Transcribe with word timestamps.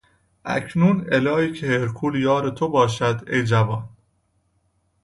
اکنون 0.45 1.05
الهی 1.11 1.53
که 1.53 1.67
هرکول 1.67 2.15
یار 2.15 2.49
تو 2.49 2.67
باشد 2.67 3.23
ای 3.27 3.43
جوان. 3.43 3.89